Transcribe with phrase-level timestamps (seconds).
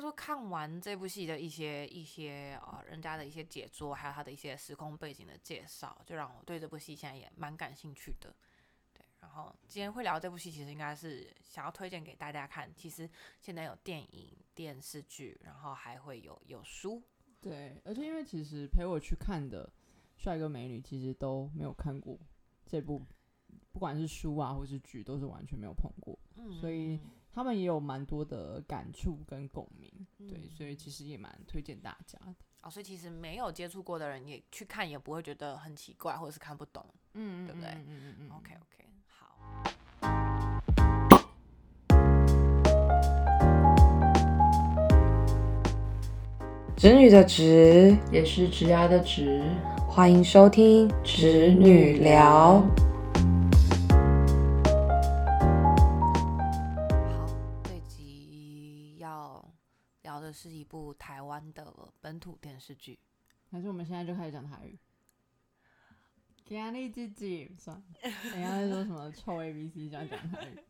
[0.00, 8.34] 该说看完这部戏的一些一些呃人家的一些解说，还有他的一些时空背景的介绍，就让我对这部戏现在也蛮感兴趣的。
[8.94, 12.72] 对，然后今天会聊这部戏，其实应该是想要推荐给大家看。
[12.74, 13.08] 其实
[13.42, 17.02] 现在有电影、电视剧，然后还会有有书。
[17.38, 19.70] 对，而且因为其实陪我去看的
[20.16, 22.18] 帅哥美女，其实都没有看过
[22.64, 23.04] 这部，
[23.70, 26.98] 不管是书啊或是剧，都是完全没有碰过，嗯所以
[27.32, 29.88] 他们也有蛮多的感触跟共鸣。
[30.28, 32.34] 对，所以其实也蛮推荐大家的。
[32.62, 36.84] 哦，所以其实没有接触过的人也去看，也不会觉得很奇怪或者是看不懂。
[37.14, 37.70] 嗯，对不对？
[37.70, 38.30] 嗯嗯嗯。
[38.30, 39.36] OK OK，好。
[46.76, 49.42] 侄女的侄也是侄牙的侄，
[49.88, 52.62] 欢迎收听侄女聊。
[60.30, 62.96] 的是一部台湾的本土电视剧，
[63.50, 64.78] 还是我们现在就开始讲台语？
[66.54, 70.64] 压力自己算，等下说什么臭 A B C 讲讲台语？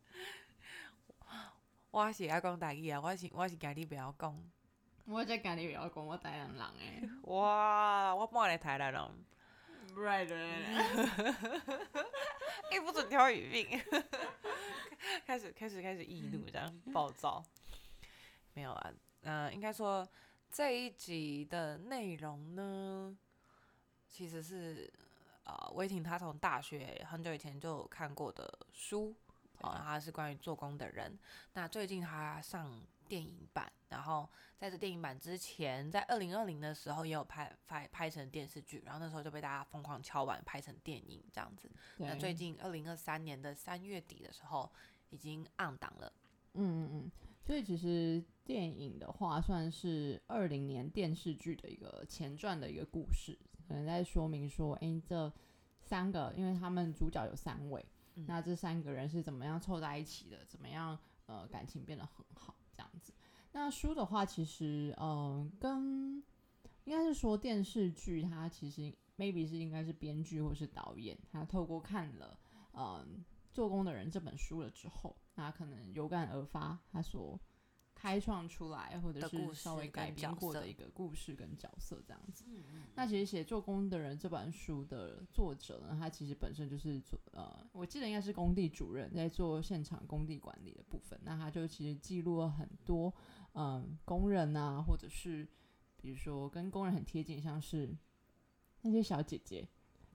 [1.91, 4.35] 我是爱讲台语啊，我是我是家你不要讲。
[5.05, 7.09] 我在家里不要讲我台南人诶。
[7.23, 9.13] 哇，我半个台南了。
[9.93, 10.33] Right。
[12.71, 13.79] 哎，不准挑语病。
[15.25, 17.43] 开始，开始，开始易怒，这样暴躁。
[18.53, 20.07] 没有啊，嗯，应该说
[20.49, 23.17] 这一集的内容呢，
[24.07, 24.91] 其实是
[25.43, 29.15] 呃，威霆他从大学很久以前就看过的书，
[29.59, 31.17] 哦，他是关于做工的人。
[31.53, 34.29] 那最近他上电影版，然后。
[34.61, 41.67] 在这电影版之前，在二零二零的时候也有拍拍拍成电视剧，然后那时候就被大家疯狂敲完拍成电影这样子。
[41.97, 44.71] 那最近二零二三年的三月底的时候
[45.09, 46.13] 已经暗档了。
[46.53, 47.11] 嗯嗯嗯。
[47.43, 55.31] 所以其实电影的话算是二零年电视剧的一个前传的一个故事，可能在说明说，哎，这
[55.79, 57.85] 三个，因为他们主角有三位，
[58.27, 60.43] 那这三个人是怎么样凑在一起的？
[60.49, 63.13] 怎么样呃感情变得很好这样子？
[63.53, 66.21] 那书的话，其实，嗯，跟
[66.83, 72.37] 应该是说电视剧，它其实 maybe 是应该是编剧或是导演，他透过看了，
[72.73, 73.23] 嗯，
[73.53, 77.39] 做工的人这本书了之后，那可能有感而发，他所
[78.01, 82.43] 开创出来或者是稍微改编过的一个故事跟角色这样子。
[82.95, 91.19] 那其实写做工的人这本书的作者呢，他其实本身就是做，呃，我记得应该是工地主任，在做现场工地管理的部分。
[91.23, 93.13] 那他就其实记录了很多。
[93.53, 95.47] 嗯，工人啊，或者是
[95.97, 97.95] 比如说跟工人很贴近，像是
[98.81, 99.67] 那些小姐姐，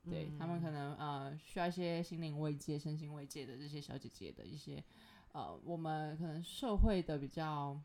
[0.02, 4.82] 对他们可能呃需要一些心灵慰藉、身心慰藉的这些小姐姐的一些
[5.36, 7.78] 呃，我们可能社会的比较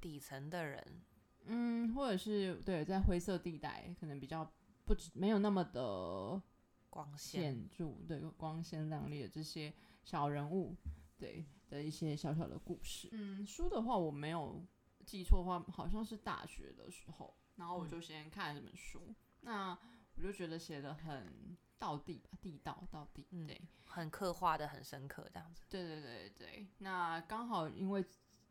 [0.00, 1.02] 底层的人，
[1.46, 4.48] 嗯，或者是对在灰色地带，可能比较
[4.84, 6.40] 不没有那么的
[6.88, 10.76] 光鲜著，对光鲜亮丽的这些小人物，
[11.18, 13.08] 对的一些小小的故事。
[13.10, 14.64] 嗯，书的话我没有。
[15.04, 19.70] 记错的话，好像是大学的时候，然后我就先看了这本书，那
[20.16, 25.62] 我就觉得写的很到地吧，地道到底，对，很刻画的很深刻，这样子。
[25.68, 28.04] 对对对对，那刚好因为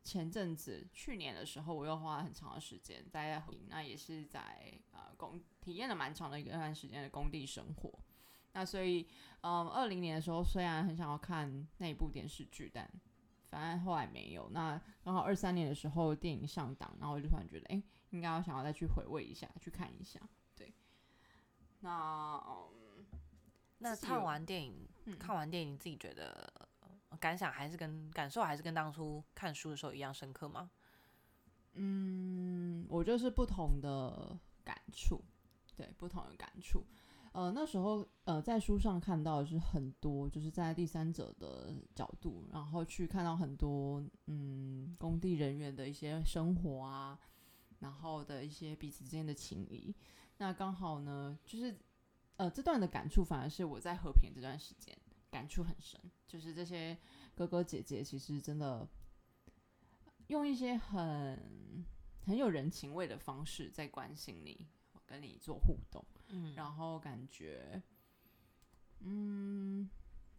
[0.03, 7.91] 前阵子去年的时候，我又花了很长的时间待在那也是在呃工体验了蛮长的一段时间的工地生活，
[8.53, 9.07] 那所以
[9.41, 12.87] 嗯，二零年的时候虽然很想要看那一部电视剧，但
[13.47, 17.81] 反正后来没有，那刚好二三年的时候电影上档，然后我就突然觉得，哎，
[18.11, 20.19] 应该要想要再去回味一下，去看一下。
[20.55, 20.73] 对，
[21.79, 22.84] 那嗯，
[23.77, 24.87] 那看完电影，
[25.19, 26.51] 看完电影你自己觉得
[27.19, 30.71] 感想还是跟感受还是跟当初看书的时候一样深刻吗？
[31.73, 35.21] 嗯，我就是不同的感触，
[35.75, 36.85] 对，不同的感触。
[37.33, 47.19] 呃，那时候呃，在书上看到的是很多，就是在第三者的角度，然后去看到很多嗯工地人员的一些生活啊，
[47.79, 49.93] 然后的一些彼此之间的情谊。
[50.37, 51.77] 那刚好呢，就是
[52.37, 54.97] 呃这段的感触，反而是我在和平这段时间
[55.29, 56.97] 感触很深，就是这些
[57.33, 58.87] 哥哥姐姐其实真的
[60.27, 61.85] 用一些很
[62.25, 64.67] 很有人情味的方式在关心你，
[65.05, 66.03] 跟你做互动。
[66.27, 67.81] 嗯，然后感觉，
[68.99, 69.87] 嗯，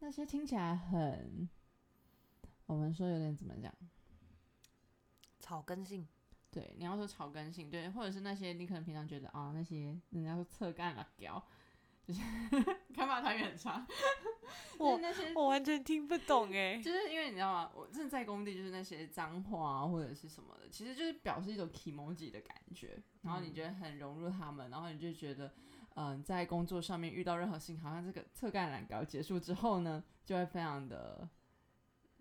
[0.00, 1.48] 那些听起来很，
[2.66, 3.72] 我们说有点怎么讲，
[5.38, 6.06] 草根性。
[6.50, 11.44] 对，你要说草根性，对，或者是那些你可能平常觉得啊，那些人家说侧干了屌，
[12.06, 12.20] 就是
[12.94, 13.84] 看法台语很差，
[14.78, 16.80] 我那些我完全听不懂哎。
[16.80, 17.70] 就是因为你知道吗？
[17.74, 23.02] 我真的在工地，就是那些脏话啊，或者是什么的，其实就是表示一种 emoji 的感觉。
[23.22, 25.52] 然后你觉得很融入他们，然后你就觉得，
[25.96, 31.28] 嗯、在工作上面遇到任何事情，好像这个侧干栏稿结束之后呢，就会非常的，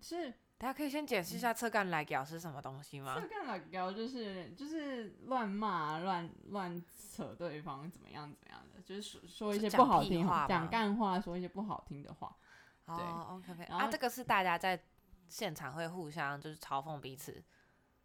[0.00, 3.26] 是大家可以先解释一下侧干来表是什么东西吗侧？
[3.28, 6.82] 干栏稿就是就是乱骂、乱乱
[7.14, 12.34] 扯对方怎么样怎么样的，就是说说一些不好听屁话讲干话，说一些不好听的话。
[12.86, 14.80] 哦，OK OK，然后啊，这个是大家在
[15.28, 17.42] 现场会互相就是嘲讽彼此，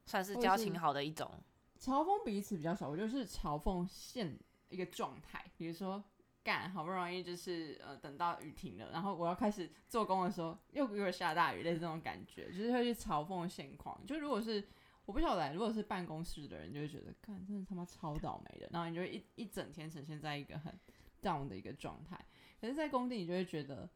[0.06, 1.31] 算是交情好的一种。
[1.80, 4.38] 嘲讽彼此比较少，我就是嘲讽现
[4.69, 6.03] 一个状态，比如说
[6.44, 14.00] 干好不容易就是呃等到雨停了，然后我要开始做工的时候又又下大雨，类似这种感觉，就是会去嘲讽现况。
[14.06, 14.64] 就如果是
[15.06, 20.74] 我不晓得，如果是办公室的人，就会觉得干真的他妈超倒霉的，然后你就一一整天呈现在一个很
[21.22, 22.20] down 的一个状态。
[22.60, 23.90] 可是，在工地你就会觉得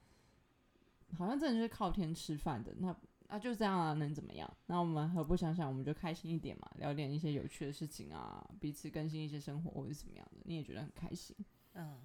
[1.18, 2.95] 好像真的就是靠天吃饭的，那
[3.27, 4.51] 啊，就这样啊，能怎么样？
[4.68, 11.36] 那我们何不想想，我们就开心一点嘛，聊点一些有趣的事情啊，彼此更新一些生活或者怎么样的，你也觉得很开心。
[11.74, 12.00] 嗯，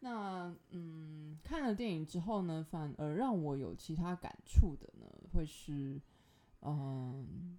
[0.00, 6.00] 那嗯，看了电影之后呢，反而让我有其他感触的呢，会是
[6.60, 7.58] 嗯，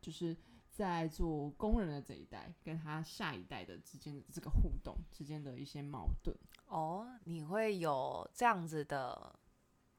[0.00, 0.34] 就是
[0.70, 6.34] 在做工人的这一代跟他下一代的之间的这个互动之间的一些矛盾。
[6.68, 9.38] 哦，你会有这样子的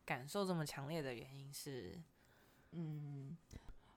[0.04, 2.02] 感受这么强烈的原因是，
[2.72, 3.38] 嗯，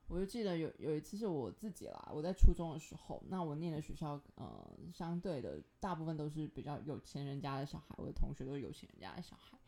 [0.07, 9.59] 我就记得有有一次是我自己啦，我在初中的时候，那我念的学校，呃，相对的大部分都是比较有钱人家的小孩，我的同学都是有钱人家的小孩。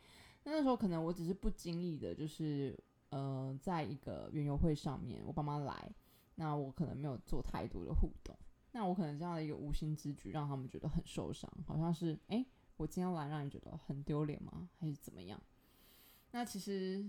[0.44, 2.78] 那那时候可能我只是不经意的，就是
[3.08, 5.90] 呃，在一个园游会上面，我爸妈来，
[6.34, 8.36] 那我可能没有做太多的互动，
[8.72, 12.46] 那我可能这样的一个无心之举，让他们觉得很受伤，好像是诶，
[12.76, 14.68] 我今天来让你觉得很丢脸吗？
[14.78, 15.40] 还是怎么样？
[16.32, 17.04] 那其实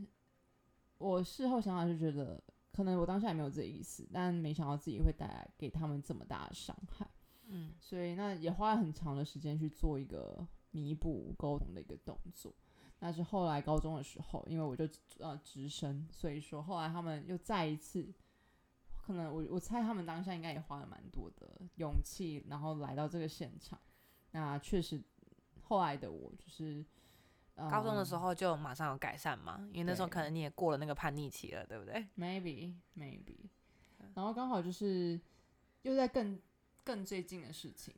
[0.98, 2.42] 我事后想想就觉得，
[2.78, 7.10] 可能我当下也没有这个意思，但没想到自己会带来给他们这么大的伤害，
[7.48, 12.54] 嗯，所以那也花了很长的时间去做一个弥补沟通的一个动作。
[13.00, 14.88] 那是后来高中的时候，因为我就
[15.18, 18.14] 呃直升，所以说后来他们又再一次，
[18.96, 23.80] 可能我我猜他们当下应该也花了蛮多的勇气，然后来到这个现场。
[24.30, 25.02] 那确实，
[25.64, 26.86] 后来的我就是。
[27.70, 33.50] 高中的时嗯候就马上有改善嘛，因为那时候可能你也过了那个叛逆期了，对不对？maybe maybe，
[34.14, 35.20] 然后刚好就是
[35.82, 36.40] 又在更
[36.84, 37.94] 更最近的事情，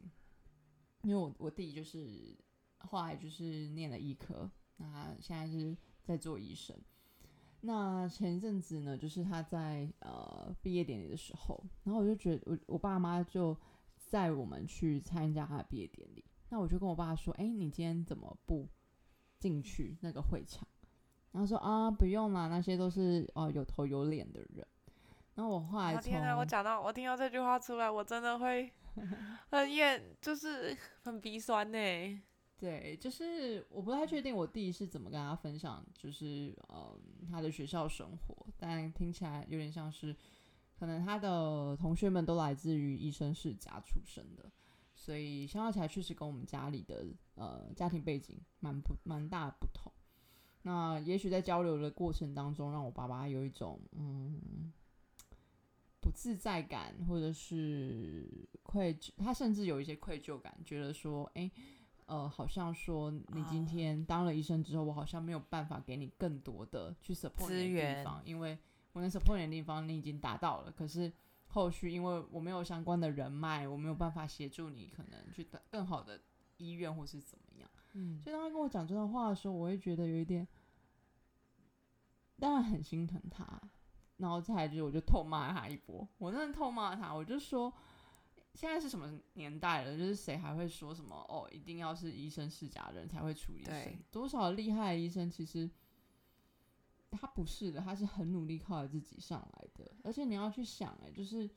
[1.03, 2.38] 因为我我弟就是
[2.77, 6.75] 后来就是念了医科，那他现在是在做医生。
[7.61, 13.57] 那前一阵子呢，就是他在呃毕业典礼的时候，然后我就觉得我我爸妈就
[13.97, 18.65] 载我们去参加他的毕业典礼，那我就跟我爸说：“哎、你今天怎么不
[19.39, 20.68] 进去那个会场？”
[21.31, 24.65] 然后说啊，不用啦，那些都是哦、有头有脸的人。
[25.36, 26.36] 然后我后来从、我天哪！
[26.36, 28.69] 我讲到我听到这句话出来，我真的会
[29.50, 32.21] 很厌，就是很鼻酸呢。
[32.57, 37.00] 对，就是我不太确定我弟是怎么跟他分享，就是嗯
[37.31, 40.13] 他的学校生活，但听起来有点像是，
[40.77, 44.51] 可能他的同学们都来自于医生世家出身的，
[45.09, 47.03] 所以相较起来确实跟我们家里的
[47.33, 49.91] 呃家庭背景蛮不蛮大的不同。
[50.61, 54.71] 那也许在交流的过程当中，让我爸爸有一种嗯
[56.00, 61.49] 不自在感，或者是愧疚，他甚至有一些愧疚感，觉得说，哎、
[62.06, 68.56] 呃，好像说你今哦天当了医生之后，我好像没有办法给你更多的去 support 你的地方，因为
[68.94, 71.11] 我能 support 你的地方你已经达到了，可是
[71.49, 76.19] 后续因为我没有相关的人脉，我没有办法协助你，可能去到更好的
[76.57, 77.69] 医院或是怎么样。
[77.94, 80.47] 嗯，所以当他跟我讲这段话的时候，我会觉得有一点，
[82.39, 83.61] 当然很心疼他，
[84.18, 87.73] 然后再来就是我就痛骂他一波，我真的痛骂他，我就说。
[88.56, 89.95] 现在是什么年代了？
[89.95, 93.99] 就是谁还会说什么哦，一定要是医生世家的人才会处理生对？
[94.11, 95.69] 多少厉害的医生其实
[97.11, 99.92] 他不是的，他是很努力靠着自己上来的。
[100.04, 101.49] 而且你要去想，哎，就是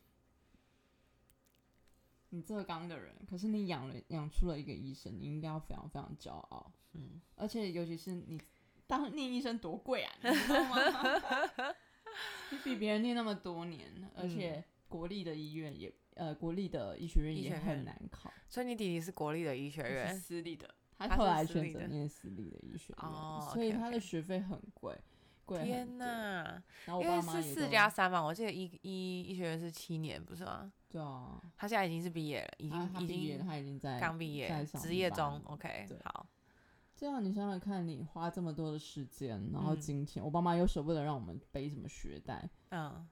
[2.30, 6.73] 你这刚的人，可是你养了养出了一个医生，你应该要非常非常骄傲。
[6.92, 8.40] 嗯，而且尤其是你
[8.87, 10.76] 当念医生多贵啊，你知道吗？
[12.50, 24.94] 你比别人念那么多年，而且国立的医院也呃国立的医学院也很难考，所以你弟弟是国立的医学院私立的，他后来选择念私立的医学院，哦所以他的学费很贵，
[25.52, 25.99] 贵天多。
[25.99, 30.73] 呐，然后我因为爸妈也是四都加三嘛，我记得医医医学院是七年，不是吗？
[30.88, 36.26] 对啊，他现在已经是毕业了，已经已毕业了，经他已经在刚毕业在，上职业中，OK，对好，
[36.94, 43.09] 这样你想想看，你花这么多的时间，然后嗯金钱，我爸妈又舍不得让我们背什么学贷，嗯，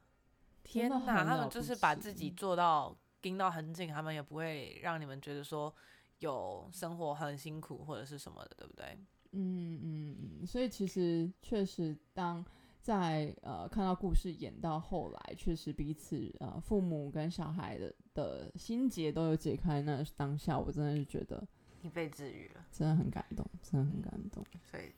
[0.63, 5.75] 真的天哪，很了不他们就是把自己起做到盯到很紧，他们也不会让你们觉得说
[6.19, 8.99] 有生活很辛苦或者是什么的，对不对？
[9.33, 12.45] 嗯嗯嗯，所以其实确实当。
[12.83, 21.47] 在呃看到故事演到后来，确实彼此呃父母跟小孩的的心结都有解开，那当下我真的是觉得
[21.83, 24.43] 你被治愈了，真的很感动，真的很感动。
[24.71, 24.91] 所以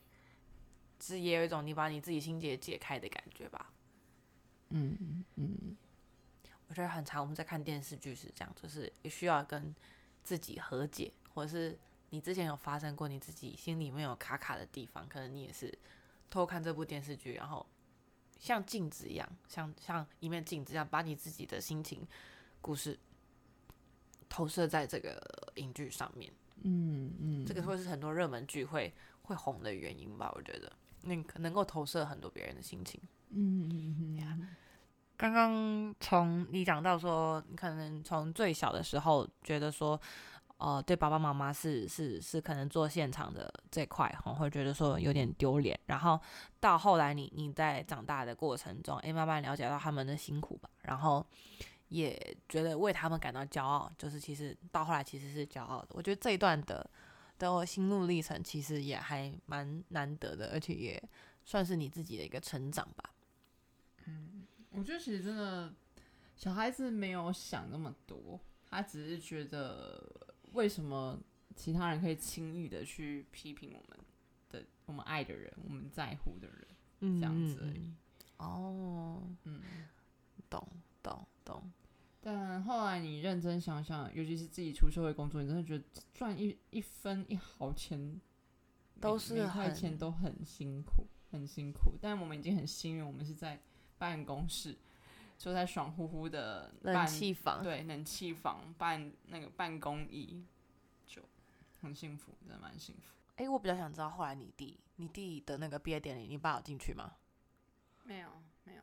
[1.00, 3.72] 是也有一种你把你自己心结解开的感觉吧。
[4.68, 5.76] 嗯嗯嗯，
[6.68, 9.74] 我觉得很长我们在看电视剧是这样，就是也需要跟
[10.22, 11.76] 自己和解，或者是
[12.12, 15.72] 你之前有发生过你自己心里面有卡卡的地方，可能你也是
[16.28, 17.66] 偷看这部电视剧，然后
[18.38, 22.06] 像镜子一样，像像一面镜子一样，把你自己的心情、
[22.60, 22.98] 故事
[24.28, 25.18] 投射在这个
[25.54, 26.30] 影剧上面。
[26.64, 28.92] 嗯嗯，这个会是很多热门剧会
[29.22, 30.30] 会红的原因吧？
[30.34, 33.00] 我觉得，那可能够投射很多别人的心情。
[33.30, 34.48] 嗯嗯嗯呀嗯
[35.16, 40.00] 刚刚从你讲到说，你可能从最小的时候觉得说，
[40.58, 45.78] 呃，对爸爸妈妈是是是可能做现场的这块，哈，会觉得说有点丢脸。
[45.86, 46.20] 然后
[46.60, 51.26] 到后来你你在长大的过程中，诶，慢慢了解到他们的辛苦吧，然后
[51.88, 55.88] 也觉得为他们感到骄傲，就是其实到后来其实是骄傲的。
[55.90, 56.88] 我觉得这一段的
[57.38, 61.02] 的心路历程其实也还蛮难得的，而且也
[61.44, 63.10] 算是你自己的一个成长吧。
[64.06, 65.72] 嗯我觉得其实真的
[66.36, 68.40] 小孩子没有想那么多，
[68.70, 70.02] 他只是觉得
[70.52, 71.18] 为什么
[71.54, 73.98] 其他人可以轻易的去批评我们
[74.50, 76.66] 的我们爱的人，我们在乎的人，
[77.00, 77.96] 嗯这样子而已嗯
[78.38, 79.60] 哦，嗯。
[80.50, 80.68] 懂
[81.02, 81.72] 懂懂，
[82.20, 88.20] 但后来你认真想想，尤其是自己出社会工作，你真的觉得赚一一分一毫钱
[89.00, 91.94] 都是一块钱都很辛苦，很辛苦。
[92.02, 93.58] 但我们已经很幸运，我们是在
[93.96, 94.76] 办公室，
[95.42, 100.46] 就在爽乎乎的冷办气房，对冷气房办那个办公椅，
[101.04, 101.20] 就
[101.80, 103.12] 很幸福，真的蛮幸福。
[103.34, 107.16] 哎、我比较想知道后来你弟，你弟的那个毕业典礼，你爸有进去吗？
[108.04, 108.28] 没有
[108.62, 108.82] 没有。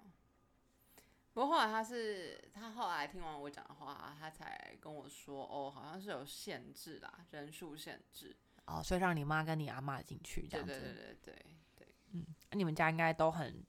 [1.32, 8.36] 不过后来他是他后来听完我讲的话，他才跟我说，哦，好像是有限制啦，人数限制。
[8.66, 10.74] 哦，所以让你妈跟你阿妈进去这样子。
[10.74, 11.46] 对对对对
[11.78, 12.26] 对对。
[12.50, 13.64] 那你们家应该都很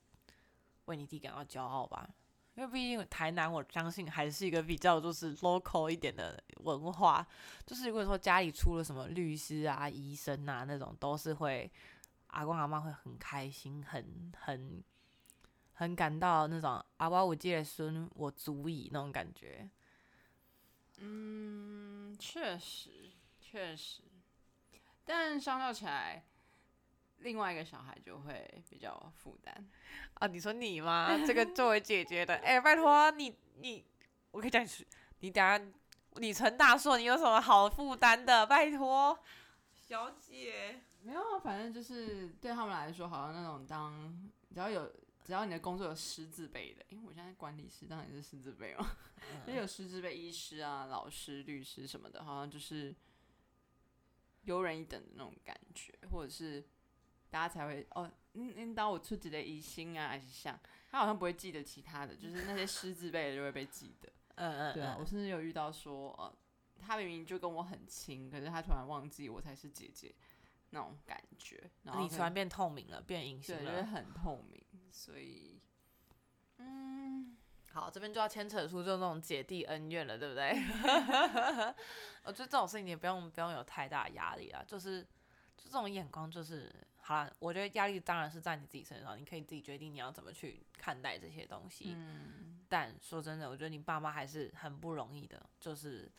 [0.86, 2.10] 为你弟感到骄傲吧？
[2.60, 7.26] 因为毕竟台南，我相信还是一个比较就是 local 一点的文化。
[7.64, 11.72] 就是如果说家里出了什么律师啊、医生啊那种，都是会
[12.26, 14.84] 阿公阿妈会很开心，很很
[15.72, 19.66] 很感到那种阿爸我接的孙我足矣那种感觉。
[20.98, 24.02] 嗯，确实确实，
[25.06, 26.22] 但相较起来，
[27.20, 29.68] 另外一个小孩就会比较负担。
[30.14, 31.16] 啊，你说你吗？
[31.26, 33.84] 这个作为姐姐的，哎、拜托你你，
[34.30, 34.68] 我可以讲你，
[35.20, 35.60] 你等下
[36.16, 38.46] 你成大硕，你有什么好负担的？
[38.46, 39.18] 拜托，
[39.72, 40.82] 小姐。
[41.02, 44.92] 没有啊，反正就是对他们来说，好像那种当只要有
[45.24, 48.86] 只要你的工作有师字辈的，因为我现在管理师当然是师字辈嘛，
[49.46, 52.94] 就有师字辈医师啊、老师、律师什么的，好像就是
[54.42, 56.62] 优人一等的那种感觉，或者是
[57.30, 60.58] 大家才会哦，嗯嗯，当我出几的疑心啊，还是像
[60.90, 64.12] 他好像不会记得其他的，就是那些狮子辈的就会被记得。
[64.36, 66.34] 嗯嗯，对啊，嗯我甚至有遇到说，呃，
[66.78, 70.14] 他明明就跟我很亲，可是他突然忘记我才是姐姐
[70.70, 73.82] 那种感觉，然后你突然变透明了，变隐形了，就会。
[73.82, 75.60] 很透明，所以，
[76.58, 77.36] 嗯，
[77.72, 80.52] 好，这边就要牵扯出就那种姐弟恩怨了，对不对？
[82.24, 85.02] 我觉得这种事情也不用不用有太大压力啊，就是
[85.56, 87.32] 就这种眼光就是好了。
[87.38, 91.94] 我觉得压力当然是在你自己身上，你可以自己决定你要怎么去看待这些东西。
[91.96, 96.10] 嗯，但说真的，我觉得你爸妈还是很不容易的，就是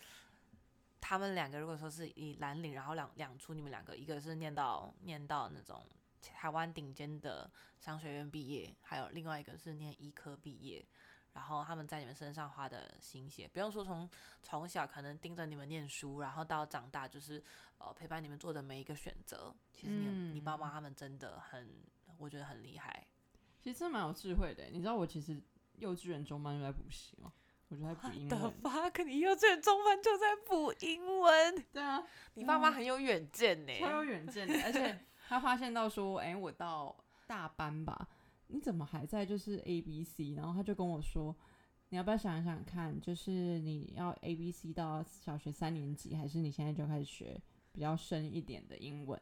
[0.99, 5.85] 他们两个如果说是以蓝领，然后两两出你们两个，一个是念到念到那种
[6.21, 10.85] 台湾顶尖的商学院毕业，还有另外一个是念医科毕业，
[11.33, 14.09] 然后他们在你们身上花的心血，不用说从
[14.43, 17.43] 从小可能盯着你们念书，然后到长大就是
[17.77, 21.83] 呃陪伴你们做的每一个选择，其实你、你爸妈他们真的很，
[22.17, 23.07] 我觉得很厉害。
[23.61, 24.65] 其实真的蛮有智慧的。
[24.71, 25.41] 你知道我其实
[25.77, 27.31] 幼稚园中班就在补习吗？
[27.69, 28.53] 我就在补英的文。
[28.61, 29.03] fuck！
[29.05, 33.79] 你幼稚园中班就在补英文，对啊，你爸妈很有远见呢。
[33.79, 36.93] 超有远见的，而且他发现到说，哎、我到
[37.25, 38.09] 大班吧，
[38.51, 40.33] 你怎么还在就是 A B C？
[40.33, 41.35] 然后他就跟我说，
[41.89, 47.41] 你要不要想一想看，就是你要 A B C 到小学三年级，还是你现在就开始学
[47.71, 49.19] 比较深一点的英文？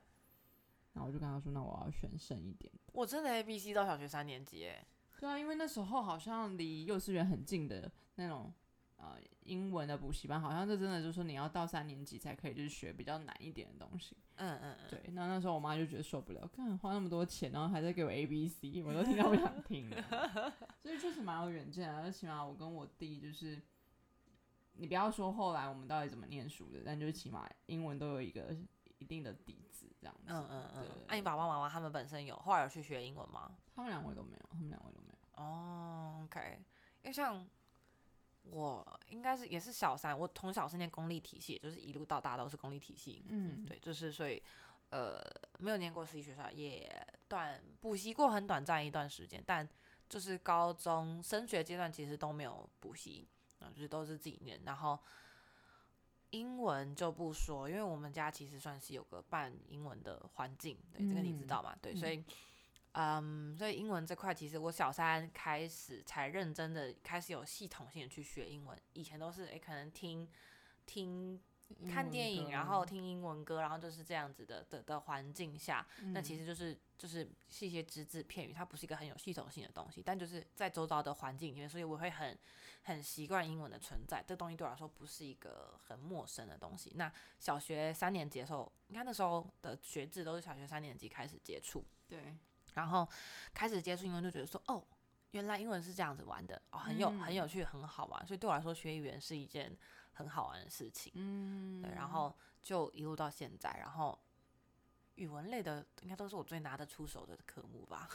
[0.94, 2.72] 然后我就跟他说，那我要选深一点。
[2.94, 4.86] 我真的 A B C 到小学三年级哎，
[5.20, 8.52] 对啊，因为那时候好像离幼稚园很近的那种
[9.00, 14.16] 呃英文的补习班，好像这真的就是说你要到三年级才可以，就是学比较难一点的东西。
[14.36, 20.04] 嗯嗯嗯，对，那那时候我妈就觉得受不了，干花那么多钱，然后还在给我 A B C，我都听到不想听了。
[20.80, 23.62] 所以确实蛮有远见啊，而起码我跟我弟就是，
[24.74, 28.56] 你不要说后来我们到底怎么念书的，但就是起码英文都有一个
[28.98, 30.24] 一定的底子这样子。
[30.28, 33.52] 嗯嗯嗯对，那、你爸爸妈妈他们本身有后来有去学英文吗？
[33.76, 35.44] 他们两位都没有，他们两位都没有。
[35.44, 36.60] 哦，OK，
[37.04, 37.46] 因为像
[38.44, 43.24] 我应该是也是小三，我从小是念公立体系，就是一路到大都是公立体系。
[43.30, 44.42] 嗯，对，就是所以
[44.90, 45.22] 呃
[45.60, 46.90] 没有念过私立学校，也
[47.28, 49.68] 短补习过很短暂一段时间，但
[50.08, 53.28] 就是高中升学阶段其实都没有补习，
[53.60, 55.00] 啊，就是都是自己念，然后。
[56.32, 61.76] 英文就不说，因为我们家其实算是有个半英文的环境，对，这个你知嗯道嘛？
[61.82, 62.26] 对，嗯所以，嗯，
[63.58, 70.28] 所以英文这块其实我小三开始才认真的开始有系统性的去学英文，以前都是诶、可能听
[70.86, 71.40] 听
[71.88, 82.36] 看电影，然后听英文歌，然后就是这样子的的的环境下，那其实实就是就是是一些只字片语，它不是一个很有系统性的东西，但就是在周遭的环境里面，所以我会很
[82.82, 84.24] 很习惯英文的存在。
[84.28, 86.92] 这东西对我来说不是一个很陌生的东西。
[86.96, 92.36] 那小学三年级的时候，你看那时候的学制都是小学三年级开始接触，对，
[92.74, 93.08] 然后
[93.54, 94.84] 开始接触英文就觉得说，哦，
[95.32, 98.26] 原来英文是这样子玩的，哦，很有、很有趣，很好玩。
[98.26, 99.76] 所以对我来说，学语言是一件
[100.14, 101.12] 很好玩的事情。
[101.16, 104.18] 嗯，对，然后就一路到现在，然后
[105.16, 108.10] 语文类的应该都是我最拿得出手的科目吧。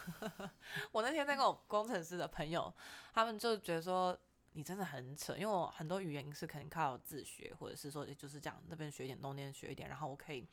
[0.92, 2.72] 我那天在跟我工程师的朋友，
[3.12, 4.18] 他们就觉得说
[4.52, 10.46] 你真的很扯，因为我很多语言是可能靠自学，或者是说就是这样那边学一点，东边学一点，然后我可以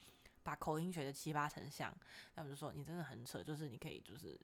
[0.43, 1.95] 把口音学的七八成像。
[2.35, 4.39] 他们就说你真的很扯，就是你可以就是。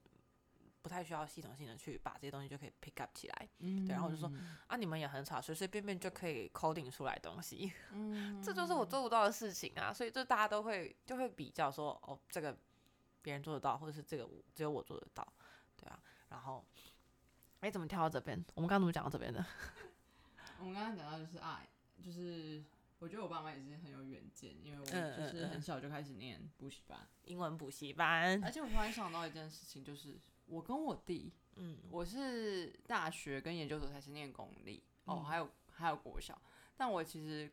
[0.79, 4.31] 不太需要系统性的去把这些东西就可以 pick up 起来嗯，对然后我就说
[4.67, 7.73] 啊，你们也很吵，随随便便就可以 coding 出来东西。
[7.91, 12.57] 嗯， 这就是我做不到的事情啊，所以就大家都会就会比较说，哦，这个
[13.21, 15.27] 别人做得到，或者是这个只有我做得到，
[15.75, 15.99] 对啊。
[16.29, 16.63] 然后，
[17.59, 18.41] 哎，怎么跳到这边？
[18.55, 19.45] 我们刚刚怎么讲到这边的？
[20.59, 21.67] 我们刚刚讲到就是爱，
[22.01, 22.63] 就是
[22.99, 25.49] 我觉得我爸妈也是很有远见，因为我就是嗯。
[25.49, 35.25] 很小就开始念补习班，英文补习班，而且我突然想到一件事情，就是我跟我弟，嗯，我是大学跟研究所才是念公立，哦，嗯。
[35.25, 36.41] 还有还有国小，
[36.75, 37.51] 但我其实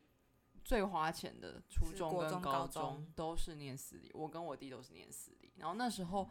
[0.63, 6.27] 最花钱的初中跟高中中都是念私立，我跟我弟都是念私立，然后那时候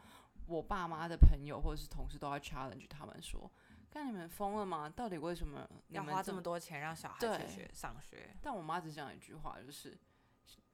[0.47, 3.49] 我爸妈的朋友或者是同事都要 challenge 他们说，
[3.95, 4.91] 看你们疯了吗？
[4.91, 9.97] 到底为什么要花这么多钱让小孩对去学上学，但我妈只讲一句话，就是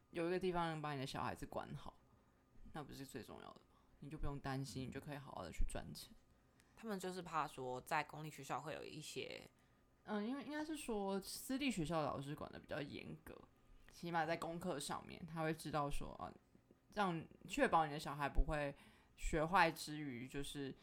[0.08, 1.94] 有一个地方能把你的小孩子管好，
[2.72, 3.82] 那不是最重要的吗？
[3.98, 6.10] 你就不用担心，你就可以好好的去赚钱。
[6.74, 9.46] 他们就是怕说在公立学校会有一些，
[10.04, 13.38] 嗯，因为应该是说私立学校的老师管的比较严格，
[13.92, 16.32] 起码在功课上面，他会知道说啊，
[16.94, 18.74] 让确保你的小孩不会
[19.14, 20.74] 学坏之余，就是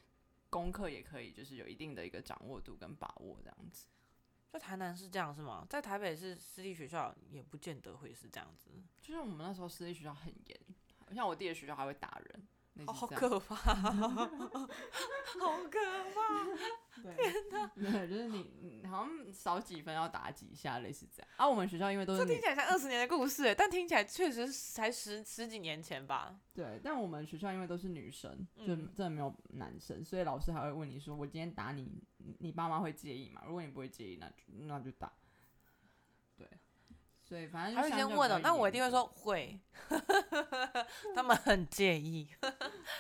[0.49, 3.86] 功课也可以就是有一定的一个掌握度跟把握这样子。
[4.49, 5.67] 在台南是这样是吗？
[5.69, 8.69] 在台北是私立学校也不见得会是这样子，
[9.01, 10.60] 就是我们那时候私立学校很严，
[11.13, 12.47] 像我弟的学校还会打人，
[12.85, 14.25] 哦好可怕，好
[15.69, 15.79] 可
[16.13, 16.45] 怕。
[17.03, 17.13] 对，
[17.75, 21.29] 对，就是你你好像少几分要打几下，类似这样。
[21.37, 26.39] 啊，我们学校因为都是这听起来像二十年的故事欸，但听起来确实才十十几年前吧。
[26.53, 33.43] 对，但我们学校因为都是女生，就嗯真的没有男生，所以老师还会问你说：“我今天打你，你你爸妈会介意吗？
[33.45, 34.35] 如果你不会介意，那就
[34.65, 35.13] 那就打。”
[37.27, 39.59] 对，所以反正就还会相先问哦，较比较那我一定会说会，
[41.15, 42.27] 他们很介意。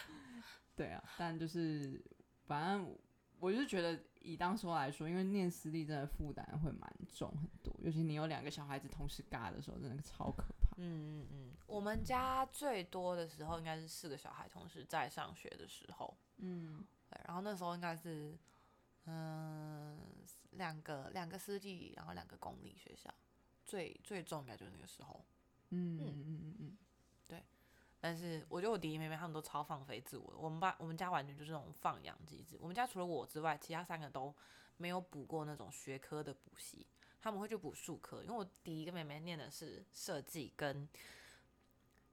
[0.75, 2.03] 对啊，但就是
[2.45, 2.95] 反正
[3.39, 10.67] 我就觉得以当时候来说，因为念私立真的负担会蛮重很多，尤其你有两个小孩子同时嘎的时候，真的超可怕。
[10.77, 18.37] 嗯嗯嗯，我们家最多的时候应该是四个小孩同时在上学的时候，嗯，对，然后那时候应该是
[19.05, 19.97] 嗯
[20.51, 23.11] 两个两个私立，然后两个公立学校，
[23.67, 25.23] 最最重应该就是那个时候。
[25.69, 26.77] 嗯嗯嗯嗯嗯，
[27.99, 32.55] 但是我觉得我弟弟妹妹他们都超放飞自我的，我们班我们家完全就是那种放养机制。
[32.61, 34.33] 我们家除了我之外，其他三个都
[34.77, 36.87] 没有补过那种学科的补习，
[37.19, 38.23] 他们会去补数科。
[38.23, 40.87] 因为我弟弟跟妹妹念的是设计跟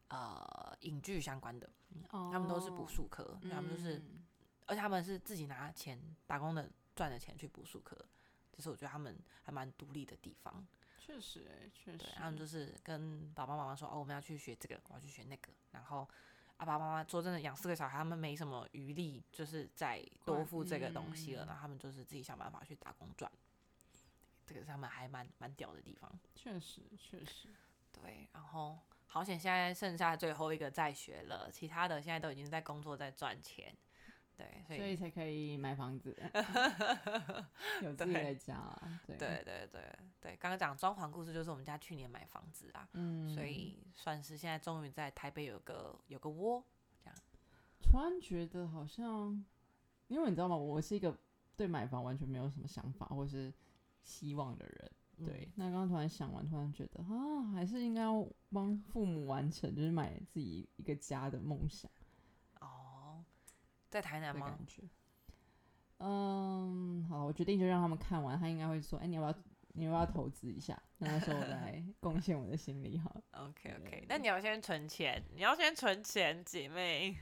[0.09, 1.71] 呃影剧相关的，
[2.11, 4.25] 他们都是补哦数科，他们就是，嗯
[4.67, 7.95] 而且他们是自己拿钱打工的赚的钱去补数科，
[8.51, 10.67] 就是我觉得他们还蛮独立的地方。
[11.07, 16.09] 确实哎、确实对，，他们就是跟爸爸妈妈说，哦，我们要去学这个，我要去学那个，然后
[16.57, 23.31] 爸爸妈妈说真的养四个小孩，他们没什么余力，就是再多付这个东西了，嗯然后他们就是自己想办法去打工赚。
[24.47, 26.11] 这个是他们还蛮蛮屌的地方。
[26.35, 27.49] 确实确实，
[27.93, 33.77] 对，然后好险现在剩下最后一个在学了，其他的现在都已经在工作在赚钱。
[34.37, 36.15] 对，所以所以才可以买房子，
[37.83, 39.01] 有自己的家啊。
[39.07, 46.65] 对对对对对，刚刚讲装潢故事就是我们家去年买房子啊，嗯，所以算是现在终于在台北有个有个窝
[47.03, 47.17] 这样。
[47.81, 49.45] 突然觉得好像，
[50.09, 50.57] 因为你知道吗？
[50.57, 51.17] 我是一个
[51.57, 53.53] 对买房完全没有什么想法或是
[54.03, 54.91] 希望的人。
[55.17, 62.04] 嗯对，那刚刚突然想完，突然觉得啊，还是应该要帮父母完成，就是买自己一个家的梦想哦，
[63.95, 64.59] 在台南吗感？
[64.67, 64.83] 觉。
[65.99, 70.77] 嗯，好，我决定就让他们看完，他应该会说，哎、你要不要，你要不要投资一下？
[70.99, 73.23] 那那时候我来 贡献我的心力好了。
[73.31, 77.17] OK OK，那你要先存钱，你要先存钱，姐妹，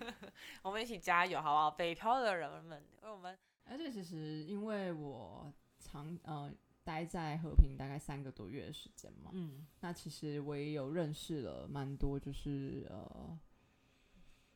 [0.64, 1.70] 我们一起加油好不好？
[1.72, 6.50] 北漂的人们，为我们而且其实因为我长呃
[6.82, 13.38] 待在和平大概三个多月的时间嘛，嗯那其实我也有认识了蛮多，就是呃，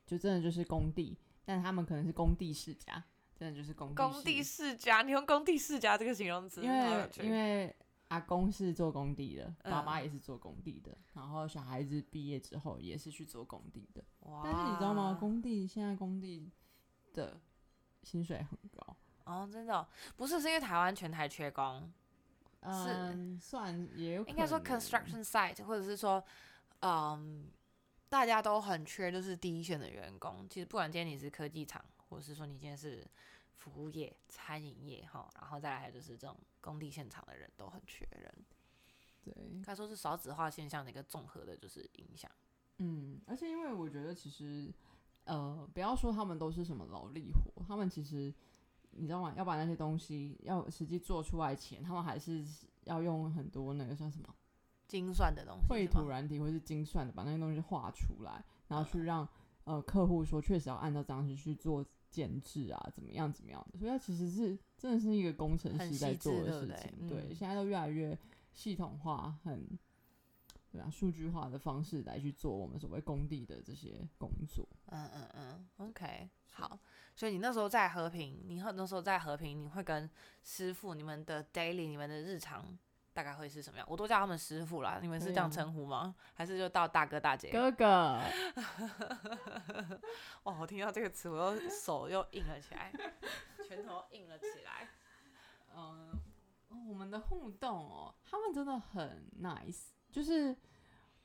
[0.06, 1.16] 就真的就是工地，
[1.48, 3.02] 但他们可能是工地世家，
[3.34, 7.74] 真的就是工地工地世世家，你用工地世家这个形容词，因为因为
[8.08, 14.04] 阿公是做工地的，爸爸嗯也是做工地的，然后小孩子毕业之后也是去做工地的。
[14.30, 15.16] 哇但是你知道吗？
[15.18, 16.50] 工地现在工地
[17.14, 17.40] 的
[18.02, 21.90] 薪水很高，哦，真的哦、不是是因为台湾全台缺工，
[22.60, 26.22] 嗯，算也有应该说 construction site，或者是说，
[26.80, 27.46] 嗯，
[28.08, 30.46] 大家都很缺，就是第一线的员工。
[30.48, 33.06] 其实不管今天你是科技厂，或者是说你今天是
[33.56, 38.32] 服务业、餐饮业哈，然后再来就是这种工地现场的人都很缺人，
[39.22, 42.30] 对，应该说是少子化现象的一个综合的，就是影响。
[42.78, 44.72] 嗯，而且因为我觉得其实，
[45.24, 48.32] 呃，不要说他们都是什么劳力活，他们其实
[48.92, 49.34] 你知道吗？
[49.36, 52.46] 要把那些东西要实际做出来前，他们还是
[52.84, 54.34] 要用很多那个叫什么
[54.88, 59.28] 精算的东西，绘图软体或是精算的把那些东西画出来，然后去让
[59.64, 67.06] 呃客户说确实要按照这样子去做建制啊，怎么样怎么样的，所以它其实是真的是一个工程师在做的事情。
[67.06, 68.18] 对，嗯现在都越来越
[68.52, 69.78] 系统化，很
[70.72, 74.66] 对啊，数据化的方式来去做我们所谓工地的这些工作。
[74.86, 76.78] 嗯嗯嗯，OK，好。
[77.14, 80.08] 所以你那时候在和平，你那时候在和平，你会跟
[80.44, 82.64] 师傅你们的 daily，你们的日常
[83.12, 83.86] 大概会是什么样？
[83.90, 86.14] 我都叫他们师傅啦，你们是这样啊称呼吗？
[86.34, 87.50] 还是就到大哥大姐？
[87.50, 88.20] 哥哥，
[90.44, 92.92] 哇，我听到这个词，我又手又硬了起来，
[93.66, 94.88] 拳头硬了起来。
[95.74, 96.10] 嗯、
[96.68, 100.56] 哦我们的互动哦，他们真的很 nice，就是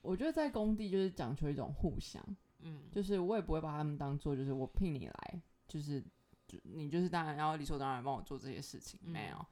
[0.02, 2.24] 我觉得在工地就是讲求一种互相。
[2.60, 6.02] 嗯，就是我也不会把他们当做就是我聘你来，就是
[6.48, 9.46] 就你就是当然要理所当然帮我做这些事情，没有。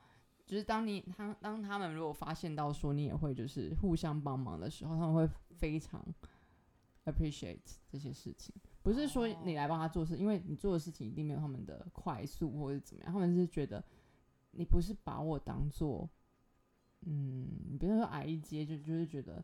[0.52, 6.06] 就是当你他当他们如果发现到说你也会就是互相帮忙的时候，他们会非常
[7.06, 8.54] appreciate 这些事情。
[8.82, 13.82] 不是说你来帮他做事，因为你做的事情一定没有他们的快速或者怎么样，他们是觉得
[14.52, 16.10] 你不是把我当做，
[17.06, 19.42] 嗯，你别说矮一阶，就就是觉得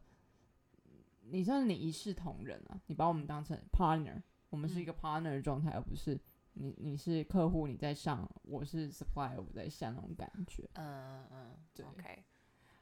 [1.22, 6.20] 你算是你一视同仁啊，你把我们当成 partner，我们是一个 partner 的状态，而不是
[6.60, 10.70] 你你是客户你在上，我是 supplier 我在下那种感觉。
[10.74, 12.24] 嗯嗯，对，OK，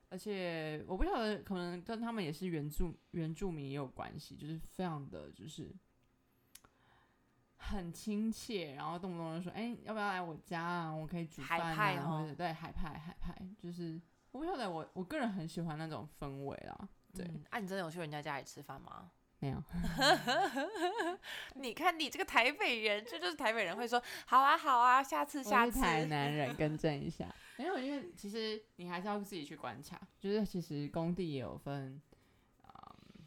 [0.10, 5.74] 而且我不晓得，可能跟他们也是原住原住民也有关系，就是非常的就是
[7.58, 10.92] 很亲切，然后动不动就说：“哎、要不要来我家啊？
[10.96, 14.00] 我可以煮饭啊。”派哦或者对海派海派，就是
[14.32, 16.90] 我不晓得我我个人很喜欢那种氛围啦。
[17.14, 19.12] 对，嗯啊，你真的有去人家家里吃饭吗？
[19.40, 19.62] 没有，
[21.56, 25.80] 你看你这个台北人，这就是台北人会说好啊好啊，下次下次。
[25.80, 27.34] 台南人， 更正一下。
[27.58, 32.02] 没有，因为其实你还是要自己去观察，就是其实工地也有分，
[32.64, 33.26] 嗯，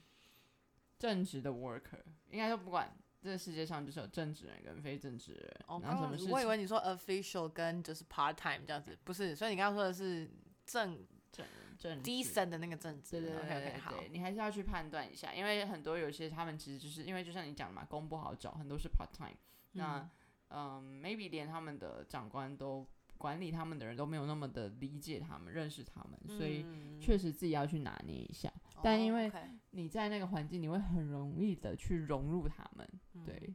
[0.99, 10.31] 正职的 worker，应该说不管这个世界上就是有正职人跟非正职人，哦，然后什么事情我以为你说 official 跟就是 part time 这样子，不是，所以你刚刚说的是
[10.67, 11.07] 正
[11.39, 11.47] 正
[11.79, 13.21] 正职 decent 的那个正职。
[13.21, 13.95] 对对对对对好。
[14.11, 19.37] 你还是要去判断一下，因为很多有些他们其实就是因为就像你讲的嘛，工不好找，很多是 part time，
[19.73, 20.09] 那
[20.49, 28.53] 嗯，maybe 连他们的长官都管理他们的人都没有那么的理解他们、认识他们，所以嗯确实自己要去拿捏一下。
[28.83, 29.31] 但因为
[29.71, 33.55] 你在那个环境，你会很容易的去融入他们，嗯对，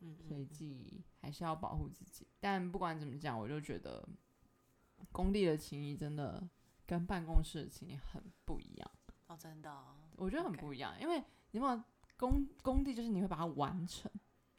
[0.00, 2.26] 嗯所以嗯自己还是要保护自己。
[2.40, 4.06] 但不管怎么讲，我就觉得
[5.12, 6.42] 工地的情谊真的
[6.86, 8.90] 跟办公室的情景很不一样，
[9.26, 11.18] 哦，真的哦，我觉得很不一样，因为
[11.50, 11.82] 你有没有
[12.16, 14.10] 工工地就是你会把它完成，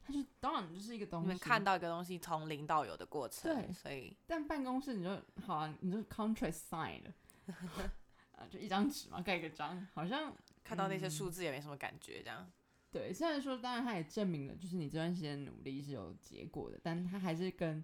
[0.01, 1.27] 它就当然就是一个东西。
[1.27, 7.13] 你们看到一个东西从零到有的过程，对所以但办公室你就好啊，你就 contract sign 了，
[8.37, 12.51] 啊，就一张纸嘛，盖个章，好像看到那些嗯数字也没什么感觉，这样。
[12.91, 13.13] 对。
[13.13, 17.83] 虽然说，当然它也证明了，就是你这段时间努力是有结果的，但它还是跟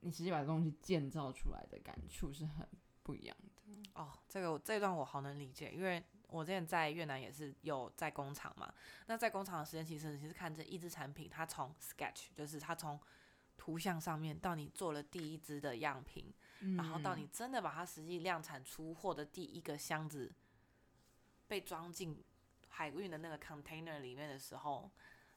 [0.00, 2.66] 你实际把东西建造出来的感触是很
[3.06, 3.52] 不一样的。
[3.94, 8.74] 哦，这个这段我好能理解，因为我之前在越南也是有在工厂嘛。
[9.06, 12.98] 那在工厂的时间，其实你是看这一支产品，它从 sketch，就是它从
[13.56, 16.34] 图像上面到你做了第一支的样品，
[16.76, 20.32] 然后到你真的把它实际量产出货的第一个箱子
[21.46, 22.22] 被装进
[22.68, 24.90] 海运的那个 container 里面的时候，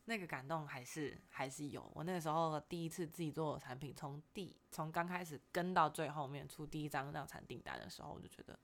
[0.09, 1.89] 那个感动还是还是有。
[1.93, 8.57] 我那个时候第一次自己做产品，从第从刚开始跟到最后面出第一张量产订单的时候，我就觉得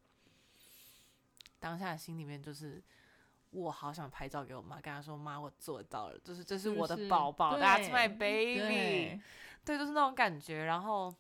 [1.59, 2.83] 当下心里面就是。
[3.51, 9.21] 我好想拍照给我妈，跟她说：“妈，我做到了，就是这是我的宝宝对，That's my baby。”对，
[9.63, 11.15] 对，就是那种感觉，然后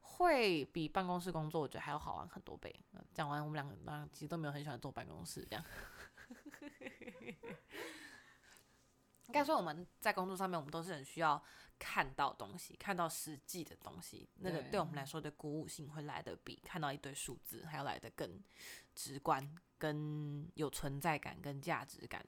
[0.00, 2.72] 会比办公室工作我觉得还要好玩很多倍。
[2.92, 5.64] 呃讲完，我们两个当然其实都没有很喜欢坐办公室，这样。
[9.28, 11.42] 应该说我们在工作上面，我们都是很需要
[11.78, 18.42] 看到东西，看到实际的东西，那个对对我们来说的鼓舞性会来的比看到一堆数字还要来的更
[18.94, 22.24] 直观、跟有存在感、跟价值感。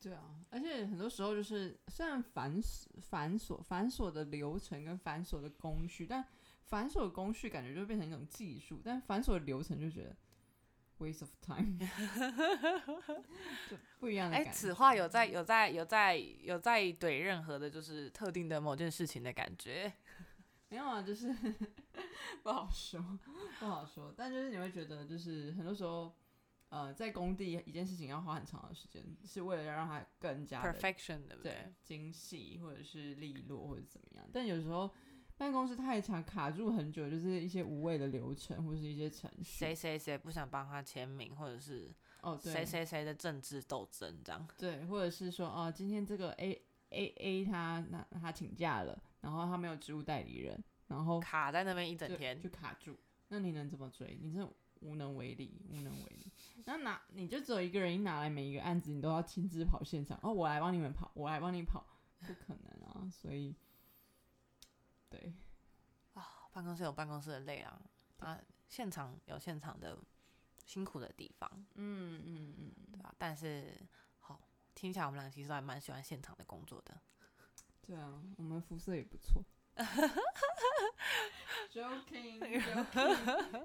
[0.00, 6.26] 对啊，而且很多时候就是虽然繁琐、繁琐、繁琐的流程跟繁琐的工序，但
[6.64, 10.16] 繁琐的工序感觉就变成一种技术，但繁琐的流程就觉得
[11.00, 11.78] waste of time，
[13.68, 14.58] 就不一样的哎，感觉。
[14.58, 19.92] 此话有在有在有在有在怼任何的，就是特定的某件事情的感觉。
[20.68, 21.34] 没有啊，就是
[22.44, 23.02] 不好说，
[23.58, 24.14] 不好说。
[24.16, 26.14] 但就是你会觉得，就是很多时候，
[26.68, 31.72] 呃，在工地一件事情要花很长的时间，是为了要让它更加 perfection 对不对对？
[31.82, 34.24] 精细或者是利落或者怎么样。
[34.32, 34.88] 但有时候
[35.40, 39.42] 办公室太长，卡住很久，就是一些无谓的流程或是一些程序。
[39.42, 44.46] 谁谁谁不想帮他签名，或者是哦，对，谁谁谁的政治斗争这样。
[44.58, 52.94] 对，或者是说哦，今天这个 A A A 他那他请假了，然后他没有职务代理人，然后卡在那边一整天，就卡住，
[53.28, 54.18] 那你能怎么追？
[54.20, 56.30] 你真的无能为力，无能为力。
[56.66, 61.82] 那拿你就只有一个人，一拿来每一个案子，你都要亲自跑现场，哦，我来帮你们跑，我来帮你跑，
[62.26, 63.08] 不可能啊！
[63.10, 63.56] 所以，
[65.10, 65.34] 对，
[66.14, 67.82] 啊办公室有办公室的累啊，
[68.20, 69.98] 啊，现场有现场的
[70.64, 73.76] 辛苦的地方，嗯嗯嗯，对吧、但是
[74.20, 74.40] 好，
[74.74, 76.98] 听起来我们俩其实还蛮喜欢现场的工作的。
[77.82, 79.44] 对啊，我们肤色也不错。
[81.72, 82.40] Joking,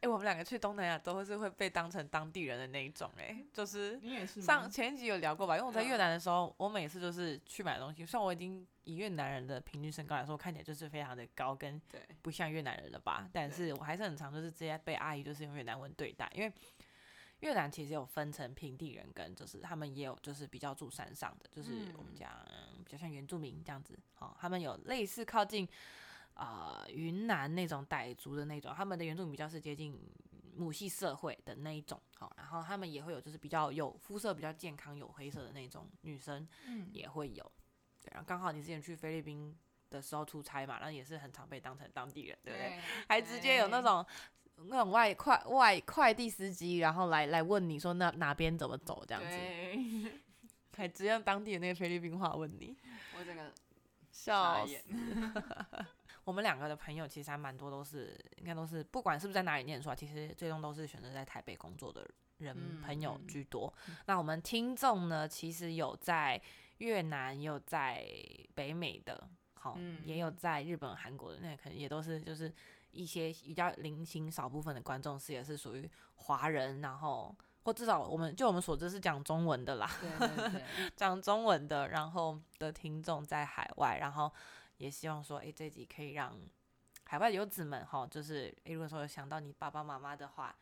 [0.00, 5.56] 哎、我们两个去东南亚都会是会被当成当地人的那一种、哎，就是你也是上前一集有聊过吧？
[5.56, 13.28] 因为我在嗯越南的时候，我每次就是去买东西，虽然我已经以越南人的平均身高来说，看起来就是非常的高，跟对不像越南人了吧？
[13.32, 16.52] 但是我还是很常就是直接被阿姨就是用越南文对待，因为
[17.40, 25.68] 越南其实有分成平地人跟就是他们也有就是比较住山上的，就是我们嗯讲、嗯比较像原住民这样子，好、他们有类似靠近
[26.34, 30.00] 啊云南那种傣族的那种，他们的原住民比较是接近
[30.56, 36.88] 母系社会的那一种，好、然后他们也会有就是比较有肤色比较健康有黑色的那种女生，嗯。
[36.92, 37.52] 也会有，
[38.02, 39.54] 对，然后刚好你之前去菲律宾
[39.90, 42.80] 的时候出差嘛，那也是很常被当成当地人，对不对？
[43.06, 44.04] 还直接有那种
[44.66, 50.12] 那种外快外快递司机，然后来来问你说那哪边怎么走这样子，对，
[50.76, 52.76] 还直接用当地的那个菲律宾话问你，
[53.18, 53.52] 我整个
[54.10, 54.74] 笑死。
[56.24, 63.72] 我们两个的朋友其实还蛮多，都是应该都是不管是不是在哪里念书啊，其实最终都是选择在台北工作的人、嗯朋友嗯居多。
[64.04, 66.38] 那我们听众呢，其实有在
[66.78, 68.06] 越南，也有在
[68.54, 72.52] 北美的，好、嗯也有在日本、韩国的，那可能也都是就是
[72.90, 79.90] 一些比较零星少部分的观众是也是属于华人，然后或至少我们就我们所知是讲中文的啦。
[80.00, 80.64] 对对对，
[80.96, 84.32] 讲中文的，然后的听众在海外，然后
[84.78, 86.36] 也希望说，诶，这集可以让
[87.04, 90.54] 海外游子们哈，就是诶，如果说有想到你爸爸妈妈的话，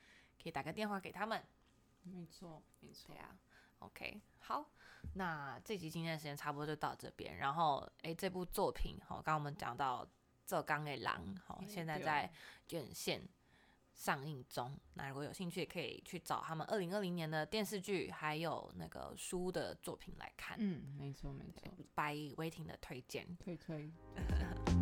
[0.43, 1.43] 可以打个电话给他们。
[2.03, 3.19] 没错没错对。
[3.19, 3.37] 啊
[3.81, 4.65] ，OK，好，
[5.15, 7.37] 那这集今天的时间差不多就到这边。
[7.39, 10.05] 然后，诶，这部作品哈，刚刚我们讲到
[10.47, 12.31] 《这刚的狼》，好，诶现在在
[12.71, 13.21] 院线
[13.93, 14.79] 上映中。
[14.95, 20.57] 那如果有兴趣，也可以去找他们二零二零年的电视剧，还有那个书的作品来看。
[20.61, 21.63] 嗯，没错没错，
[21.95, 23.37] 白伟霆的推荐。
[23.39, 23.91] 推推。